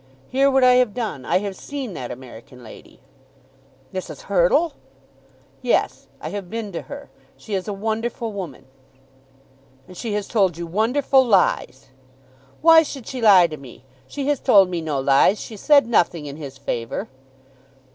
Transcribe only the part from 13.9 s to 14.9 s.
She has told me